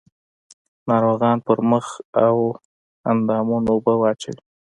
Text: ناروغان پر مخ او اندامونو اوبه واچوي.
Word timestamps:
ناروغان 0.89 1.37
پر 1.45 1.57
مخ 1.69 1.85
او 2.25 2.37
اندامونو 3.11 3.69
اوبه 3.73 3.93
واچوي. 3.97 4.41